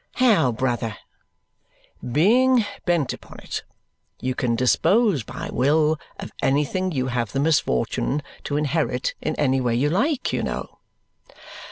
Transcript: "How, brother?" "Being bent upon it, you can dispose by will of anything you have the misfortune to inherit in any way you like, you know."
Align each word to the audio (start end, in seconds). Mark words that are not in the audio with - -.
"How, 0.15 0.51
brother?" 0.51 0.97
"Being 2.01 2.65
bent 2.85 3.13
upon 3.13 3.37
it, 3.41 3.61
you 4.19 4.33
can 4.33 4.55
dispose 4.55 5.21
by 5.21 5.51
will 5.53 5.99
of 6.17 6.31
anything 6.41 6.91
you 6.91 7.05
have 7.09 7.33
the 7.33 7.39
misfortune 7.39 8.23
to 8.45 8.57
inherit 8.57 9.13
in 9.21 9.35
any 9.35 9.61
way 9.61 9.75
you 9.75 9.91
like, 9.91 10.33
you 10.33 10.41
know." 10.41 10.79